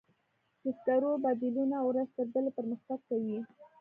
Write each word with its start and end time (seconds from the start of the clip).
د 0.63 0.65
سکرو 0.77 1.11
بدیلونه 1.23 1.77
ورځ 1.89 2.07
تر 2.17 2.25
بلې 2.33 2.51
پرمختګ 2.57 2.99
کوي. 3.09 3.39